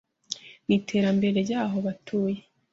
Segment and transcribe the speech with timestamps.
[0.67, 2.39] n’iterambere ry’aho batuye;